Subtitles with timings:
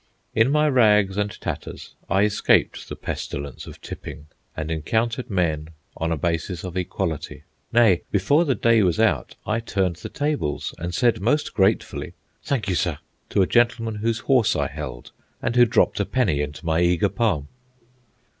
[0.33, 4.25] In my rags and tatters I escaped the pestilence of tipping,
[4.57, 7.43] and encountered men on a basis of equality.
[7.71, 12.67] Nay, before the day was out I turned the tables, and said, most gratefully, "Thank
[12.67, 12.97] you, sir,"
[13.29, 17.07] to a gentleman whose horse I held, and who dropped a penny into my eager
[17.07, 17.47] palm.